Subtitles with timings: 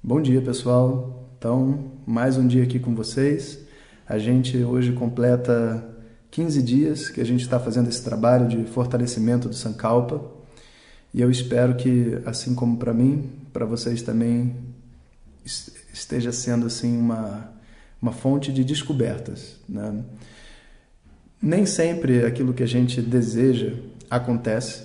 [0.00, 3.63] Bom dia pessoal, então mais um dia aqui com vocês.
[4.06, 5.82] A gente hoje completa
[6.30, 10.20] 15 dias que a gente está fazendo esse trabalho de fortalecimento do Sankalpa
[11.14, 14.56] e eu espero que, assim como para mim, para vocês também
[15.92, 17.52] esteja sendo assim uma,
[18.02, 19.56] uma fonte de descobertas.
[19.68, 20.02] Né?
[21.40, 23.74] Nem sempre aquilo que a gente deseja
[24.10, 24.82] acontece,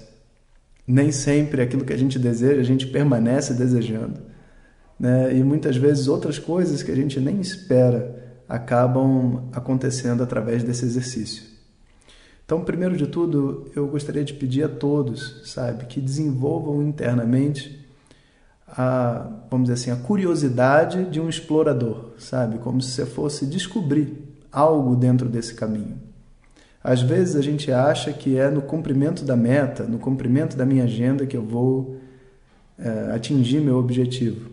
[0.88, 4.22] nem sempre aquilo que a gente deseja a gente permanece desejando.
[5.00, 5.36] Né?
[5.36, 11.44] E muitas vezes outras coisas que a gente nem espera acabam acontecendo através desse exercício.
[12.44, 17.80] Então, primeiro de tudo, eu gostaria de pedir a todos, sabe, que desenvolvam internamente
[18.68, 24.18] a, vamos dizer assim, a curiosidade de um explorador, sabe, como se você fosse descobrir
[24.52, 26.00] algo dentro desse caminho.
[26.84, 30.86] Às vezes a gente acha que é no cumprimento da meta, no cumprimento da minha
[30.86, 31.98] agenda que eu vou
[32.80, 34.49] é, atingir meu objetivo.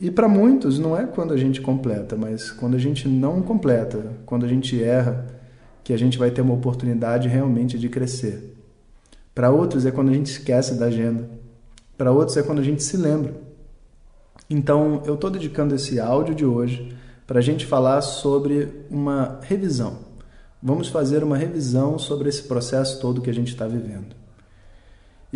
[0.00, 4.12] E para muitos não é quando a gente completa, mas quando a gente não completa,
[4.26, 5.26] quando a gente erra,
[5.82, 8.54] que a gente vai ter uma oportunidade realmente de crescer.
[9.34, 11.28] Para outros é quando a gente esquece da agenda.
[11.96, 13.34] Para outros é quando a gente se lembra.
[14.50, 16.94] Então eu estou dedicando esse áudio de hoje
[17.26, 19.98] para a gente falar sobre uma revisão.
[20.62, 24.25] Vamos fazer uma revisão sobre esse processo todo que a gente está vivendo.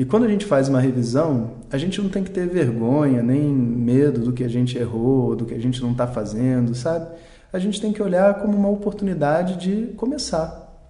[0.00, 3.52] E quando a gente faz uma revisão, a gente não tem que ter vergonha, nem
[3.52, 7.06] medo do que a gente errou, do que a gente não está fazendo, sabe?
[7.52, 10.88] A gente tem que olhar como uma oportunidade de começar.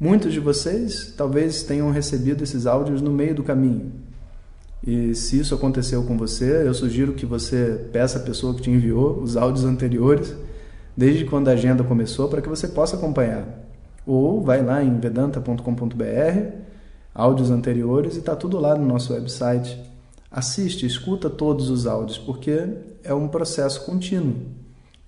[0.00, 3.92] Muitos de vocês talvez tenham recebido esses áudios no meio do caminho.
[4.86, 8.70] E se isso aconteceu com você, eu sugiro que você peça a pessoa que te
[8.70, 10.34] enviou os áudios anteriores,
[10.96, 13.46] desde quando a agenda começou, para que você possa acompanhar.
[14.06, 16.65] Ou vai lá em vedanta.com.br
[17.16, 19.80] áudios anteriores e está tudo lá no nosso website.
[20.30, 22.68] Assiste, escuta todos os áudios, porque
[23.02, 24.36] é um processo contínuo.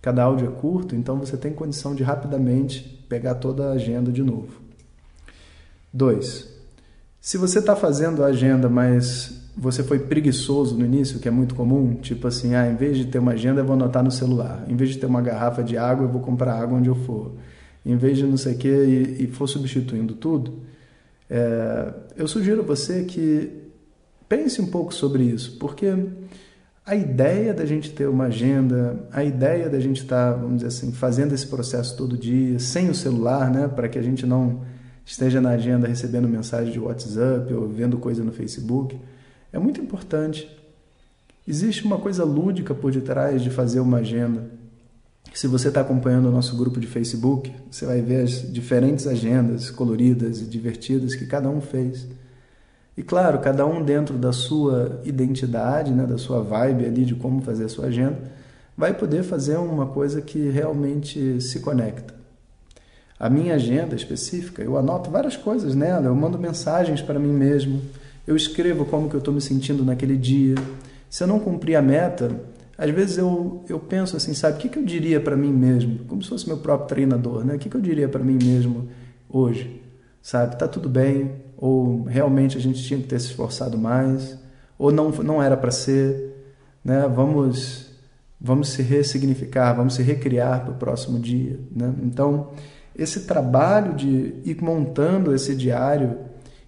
[0.00, 4.22] Cada áudio é curto, então você tem condição de rapidamente pegar toda a agenda de
[4.22, 4.48] novo.
[5.92, 6.48] 2.
[7.20, 11.54] Se você está fazendo a agenda, mas você foi preguiçoso no início, que é muito
[11.54, 14.64] comum, tipo assim, ah, em vez de ter uma agenda, eu vou anotar no celular.
[14.66, 17.32] Em vez de ter uma garrafa de água, eu vou comprar água onde eu for.
[17.84, 18.69] Em vez de não sei o quê,
[19.19, 20.69] e, e for substituindo tudo,
[21.31, 23.50] é, eu sugiro a você que
[24.28, 25.94] pense um pouco sobre isso, porque
[26.84, 30.69] a ideia da gente ter uma agenda, a ideia da gente estar, tá, vamos dizer
[30.69, 34.62] assim, fazendo esse processo todo dia, sem o celular, né, para que a gente não
[35.05, 38.99] esteja na agenda recebendo mensagem de WhatsApp ou vendo coisa no Facebook,
[39.53, 40.50] é muito importante.
[41.47, 44.50] Existe uma coisa lúdica por detrás de fazer uma agenda.
[45.33, 49.71] Se você está acompanhando o nosso grupo de Facebook, você vai ver as diferentes agendas
[49.71, 52.06] coloridas e divertidas que cada um fez.
[52.97, 57.41] E claro, cada um dentro da sua identidade, né, da sua vibe ali de como
[57.41, 58.19] fazer a sua agenda,
[58.77, 62.15] vai poder fazer uma coisa que realmente se conecta.
[63.19, 67.83] A minha agenda específica, eu anoto várias coisas nela, eu mando mensagens para mim mesmo,
[68.27, 70.55] eu escrevo como que eu estou me sentindo naquele dia.
[71.11, 72.31] Se eu não cumprir a meta,
[72.78, 76.05] às vezes eu, eu penso assim, sabe, o que, que eu diria para mim mesmo?
[76.05, 77.56] Como se fosse meu próprio treinador, né?
[77.56, 78.89] O que, que eu diria para mim mesmo
[79.28, 79.83] hoje?
[80.22, 81.43] Sabe, tá tudo bem?
[81.56, 84.38] Ou realmente a gente tinha que ter se esforçado mais?
[84.78, 86.37] Ou não, não era para ser?
[86.84, 87.09] Né?
[87.12, 87.91] Vamos,
[88.41, 91.93] vamos se ressignificar, vamos se recriar para o próximo dia, né?
[92.05, 92.53] Então,
[92.94, 96.17] esse trabalho de ir montando esse diário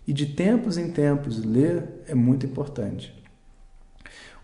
[0.08, 3.14] e de tempos em tempos ler é muito importante.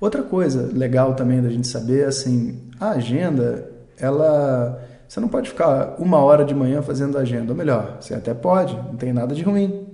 [0.00, 5.97] Outra coisa legal também da gente saber, assim, a agenda, ela você não pode ficar
[5.98, 9.43] uma hora de manhã fazendo agenda, ou melhor, você até pode, não tem nada de
[9.43, 9.87] ruim.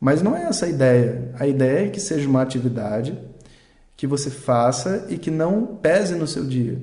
[0.00, 1.30] Mas não é essa a ideia.
[1.38, 3.16] A ideia é que seja uma atividade
[3.96, 6.80] que você faça e que não pese no seu dia.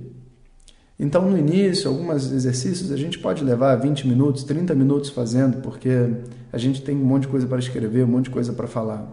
[1.00, 5.90] Então, no início, alguns exercícios a gente pode levar 20 minutos, 30 minutos fazendo, porque
[6.54, 9.08] a gente tem um monte de coisa para escrever, um monte de coisa para falar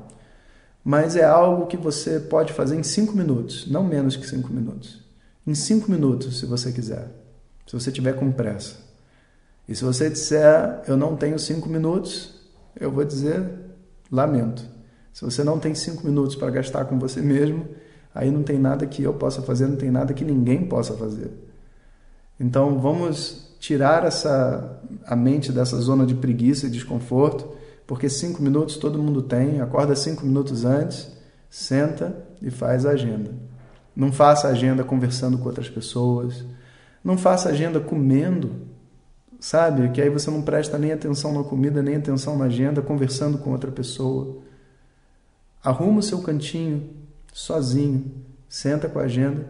[0.84, 5.02] mas é algo que você pode fazer em cinco minutos, não menos que cinco minutos.
[5.46, 7.08] Em cinco minutos, se você quiser,
[7.66, 8.76] se você tiver com pressa.
[9.69, 12.34] E se você disser, eu não tenho cinco minutos,
[12.78, 13.44] eu vou dizer,
[14.10, 14.62] lamento.
[15.12, 17.66] Se você não tem cinco minutos para gastar com você mesmo,
[18.14, 21.30] aí não tem nada que eu possa fazer, não tem nada que ninguém possa fazer.
[22.40, 27.57] Então vamos tirar essa a mente dessa zona de preguiça e desconforto,
[27.88, 29.62] porque cinco minutos todo mundo tem.
[29.62, 31.11] Acorda cinco minutos antes,
[31.49, 33.32] senta e faz a agenda.
[33.96, 36.44] Não faça agenda conversando com outras pessoas.
[37.02, 38.50] Não faça agenda comendo,
[39.40, 39.88] sabe?
[39.88, 43.52] Que aí você não presta nem atenção na comida, nem atenção na agenda, conversando com
[43.52, 44.37] outra pessoa.
[45.64, 46.90] Arruma o seu cantinho,
[47.32, 48.12] sozinho,
[48.50, 49.49] senta com a agenda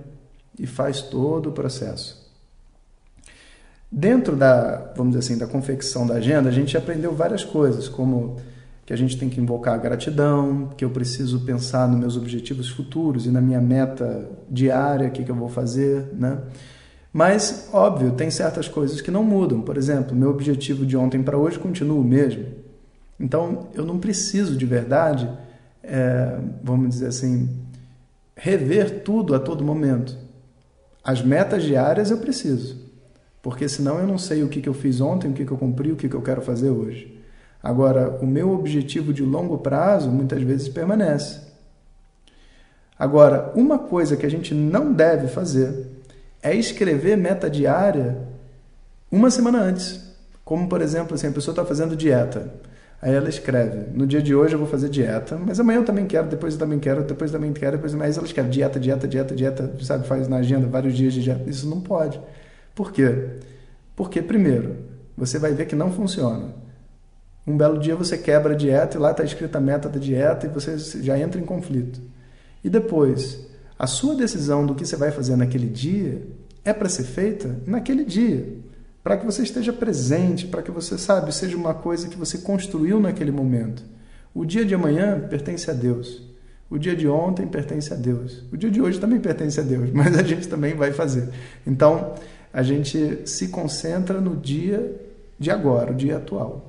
[0.57, 2.28] e faz todo o processo.
[3.91, 8.37] Dentro da, vamos dizer assim, da confecção da agenda, a gente aprendeu várias coisas, como
[8.85, 12.71] que a gente tem que invocar a gratidão, que eu preciso pensar nos meus objetivos
[12.71, 16.39] futuros e na minha meta diária, o que, que eu vou fazer, né?
[17.13, 19.61] Mas, óbvio, tem certas coisas que não mudam.
[19.61, 22.47] Por exemplo, meu objetivo de ontem para hoje continua o mesmo.
[23.19, 25.29] Então, eu não preciso de verdade,
[25.83, 27.49] é, vamos dizer assim,
[28.37, 30.17] rever tudo a todo momento.
[31.03, 32.88] As metas diárias eu preciso,
[33.43, 35.59] porque senão eu não sei o que, que eu fiz ontem, o que, que eu
[35.59, 37.19] cumpri, o que, que eu quero fazer hoje.
[37.63, 41.41] Agora, o meu objetivo de longo prazo muitas vezes permanece.
[42.99, 45.87] Agora, uma coisa que a gente não deve fazer
[46.43, 48.19] é escrever meta diária
[49.11, 50.09] uma semana antes.
[50.45, 52.53] Como, por exemplo, assim, a pessoa está fazendo dieta.
[53.01, 56.07] Aí ela escreve: No dia de hoje eu vou fazer dieta, mas amanhã eu também
[56.07, 59.07] quero, depois eu também quero, depois eu também quero, depois mais ela escreve dieta, dieta,
[59.07, 60.07] dieta, dieta, sabe?
[60.07, 61.49] Faz na agenda vários dias de dieta.
[61.49, 62.21] Isso não pode.
[62.79, 63.13] Por quê?
[63.97, 64.77] Porque, primeiro,
[65.17, 66.55] você vai ver que não funciona.
[67.45, 70.47] Um belo dia você quebra a dieta e lá está escrita a meta da dieta
[70.47, 72.01] e você já entra em conflito.
[72.63, 76.23] E depois, a sua decisão do que você vai fazer naquele dia
[76.65, 78.47] é para ser feita naquele dia,
[79.03, 83.01] para que você esteja presente, para que você, sabe, seja uma coisa que você construiu
[83.01, 83.83] naquele momento.
[84.33, 86.23] O dia de amanhã pertence a Deus.
[86.71, 88.45] O dia de ontem pertence a Deus.
[88.53, 91.29] O dia de hoje também pertence a Deus, mas a gente também vai fazer.
[91.67, 92.15] Então,
[92.53, 94.95] a gente se concentra no dia
[95.39, 96.69] de agora, o dia atual.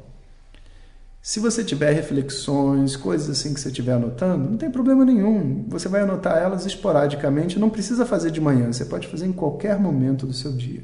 [1.22, 5.66] Se você tiver reflexões, coisas assim que você estiver anotando, não tem problema nenhum.
[5.68, 9.78] Você vai anotar elas esporadicamente, não precisa fazer de manhã, você pode fazer em qualquer
[9.78, 10.84] momento do seu dia.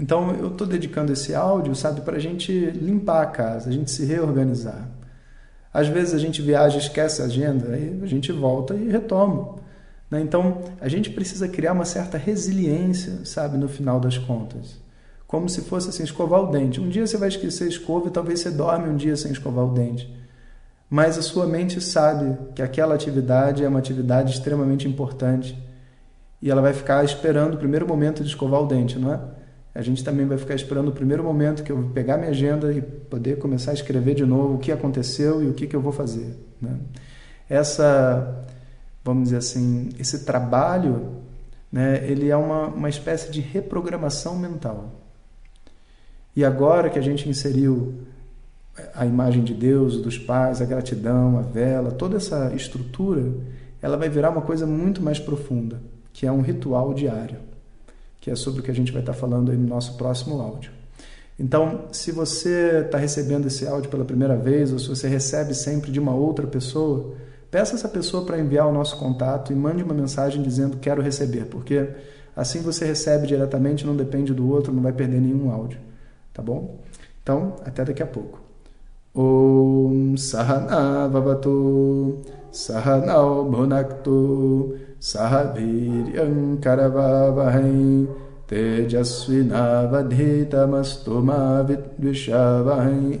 [0.00, 3.90] Então, eu estou dedicando esse áudio, sabe, para a gente limpar a casa, a gente
[3.90, 4.88] se reorganizar.
[5.72, 9.56] Às vezes a gente viaja, esquece a agenda, aí a gente volta e retoma.
[10.12, 10.20] Né?
[10.20, 14.80] Então, a gente precisa criar uma certa resiliência, sabe, no final das contas
[15.32, 16.78] como se fosse assim, escovar o dente.
[16.78, 19.64] Um dia você vai esquecer a escova e talvez você dorme um dia sem escovar
[19.64, 20.14] o dente.
[20.90, 25.58] Mas a sua mente sabe que aquela atividade é uma atividade extremamente importante
[26.42, 29.20] e ela vai ficar esperando o primeiro momento de escovar o dente, não é?
[29.74, 32.82] A gente também vai ficar esperando o primeiro momento que eu pegar minha agenda e
[32.82, 35.92] poder começar a escrever de novo o que aconteceu e o que, que eu vou
[35.92, 36.36] fazer.
[36.60, 36.76] Né?
[37.48, 38.44] Essa,
[39.04, 41.16] vamos dizer assim, esse trabalho,
[41.70, 44.90] né, ele é uma, uma espécie de reprogramação mental.
[46.34, 47.94] E agora que a gente inseriu
[48.94, 53.22] a imagem de Deus, dos pais, a gratidão, a vela, toda essa estrutura,
[53.82, 55.80] ela vai virar uma coisa muito mais profunda,
[56.12, 57.38] que é um ritual diário,
[58.20, 60.70] que é sobre o que a gente vai estar falando aí no nosso próximo áudio.
[61.38, 65.90] Então, se você está recebendo esse áudio pela primeira vez, ou se você recebe sempre
[65.90, 67.14] de uma outra pessoa,
[67.52, 71.44] peça essa pessoa para enviar o nosso contato e mande uma mensagem dizendo quero receber,
[71.44, 71.86] porque
[72.34, 75.78] assim você recebe diretamente, não depende do outro, não vai perder nenhum áudio.
[76.32, 76.78] Tá bom?
[77.22, 78.40] Então, até daqui a pouco.
[79.14, 82.22] Om Sahana Vavatu
[83.50, 88.08] Bhunaktu Sahaviryam Karavavahai
[91.66, 93.20] vidvishavahai